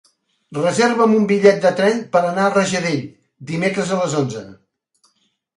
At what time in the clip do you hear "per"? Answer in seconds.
2.15-2.21